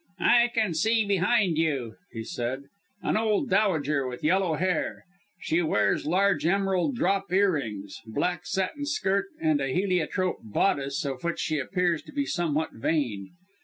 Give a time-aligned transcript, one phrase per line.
[0.19, 2.63] "I can see behind you," he said,
[3.03, 5.05] "an old dowager with yellow hair.
[5.41, 11.39] She wears large emerald drop earrings, black satin skirt, and a heliotrope bodice of which
[11.39, 13.33] she appears to be somewhat vain.